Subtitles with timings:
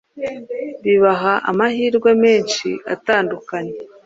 [0.83, 3.75] bibaha amahirwe menshi.atandukanye